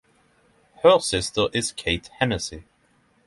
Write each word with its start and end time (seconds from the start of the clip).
Her 0.81 0.99
sister 0.99 1.45
is 1.53 1.73
Kate 1.73 2.09
Hennessy. 2.17 2.63